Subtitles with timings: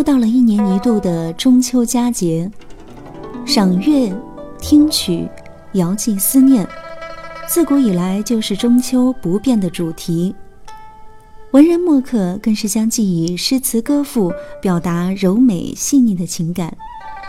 [0.00, 2.50] 又到了一年一度的中秋佳节，
[3.44, 4.10] 赏月、
[4.58, 5.28] 听曲、
[5.72, 6.66] 遥寄思念，
[7.46, 10.34] 自古以来就是中秋不变的主题。
[11.50, 14.32] 文人墨客更是将寄以诗词歌赋，
[14.62, 16.74] 表达柔美细腻的情感，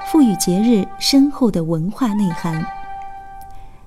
[0.09, 2.65] 赋予节日深厚的文化内涵。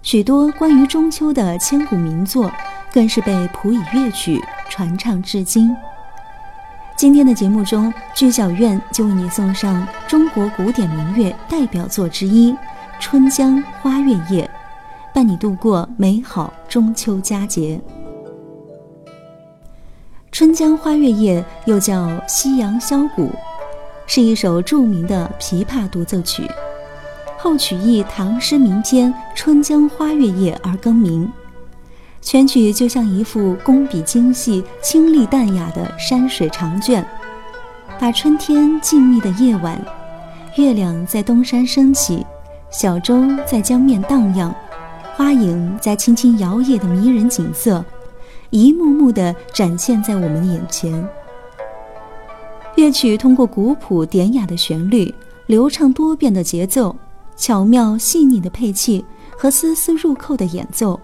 [0.02, 2.52] 许多关于中秋的千古名作，
[2.92, 5.74] 更是被谱以乐曲传唱至今。
[6.96, 12.52] 今天的节目中，剧小院就为你送上中国古典民乐代表作之一
[13.00, 14.48] 《春江花月夜》，
[15.14, 17.80] 伴你度过美好中秋佳节。
[20.30, 23.26] 《春江花月夜》又叫《夕阳箫鼓》，
[24.06, 26.48] 是一首著名的琵琶独奏曲，
[27.36, 31.30] 后取意唐诗名篇《春江花月夜》而更名。
[32.24, 37.06] 全曲就像一幅工笔精细、清丽淡雅的山水长卷，
[38.00, 39.78] 把春天静谧的夜晚，
[40.56, 42.24] 月亮在东山升起，
[42.70, 44.52] 小舟在江面荡漾，
[45.14, 47.84] 花影在轻轻摇曳的迷人景色。
[48.48, 51.06] 一幕幕地展现在我们眼前。
[52.76, 55.14] 乐曲通过古朴典雅的旋律、
[55.46, 56.96] 流畅多变的节奏、
[57.36, 59.04] 巧妙细腻的配器
[59.36, 60.98] 和丝丝入扣的演奏，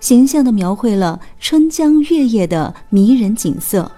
[0.00, 3.90] 形象地描绘了春江月夜的迷人景色，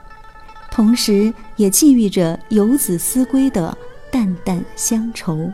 [0.70, 3.76] 同时也寄寓着游子思归的
[4.10, 5.50] 淡淡乡愁。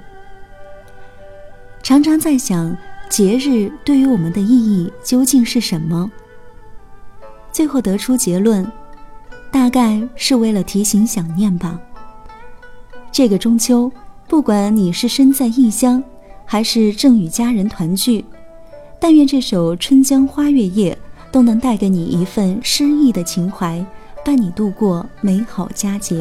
[1.82, 2.76] 常常在想，
[3.08, 6.10] 节日对于我们的意义究竟是什么？
[7.52, 8.70] 最后得出结论，
[9.50, 11.78] 大概是为了提醒想念吧。
[13.12, 13.90] 这个中秋，
[14.28, 16.02] 不管你是身在异乡，
[16.44, 18.24] 还是正与家人团聚，
[19.00, 20.96] 但愿这首《春江花月夜》
[21.32, 23.84] 都能带给你一份诗意的情怀，
[24.24, 26.18] 伴你度过美好佳节。